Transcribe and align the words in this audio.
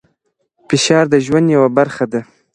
فشار 0.67 1.05
د 1.13 1.15
ژوند 1.25 1.47
یوه 1.55 1.69
برخه 1.77 2.05
ده. 2.11 2.21